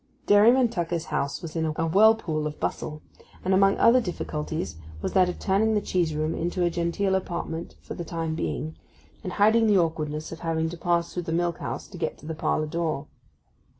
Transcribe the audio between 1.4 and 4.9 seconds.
was in a whirlpool of bustle, and among other difficulties